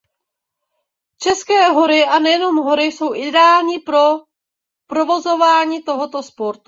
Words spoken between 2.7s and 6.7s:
jsou ideální pro provozování tohoto sportu.